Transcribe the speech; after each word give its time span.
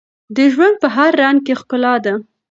د 0.35 0.37
ژوند 0.53 0.75
په 0.81 0.87
هر 0.95 1.11
رنګ 1.21 1.37
کې 1.45 1.53
ښکلا 1.59 1.93
ده. 2.05 2.13